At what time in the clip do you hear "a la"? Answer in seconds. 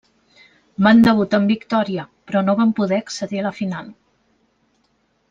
3.43-3.53